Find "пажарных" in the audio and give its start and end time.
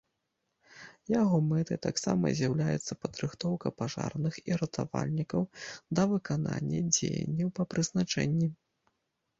3.83-4.33